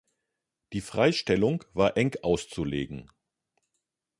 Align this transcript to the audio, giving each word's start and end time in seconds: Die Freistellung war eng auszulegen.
Die 0.73 0.81
Freistellung 0.81 1.63
war 1.75 1.95
eng 1.95 2.15
auszulegen. 2.23 3.11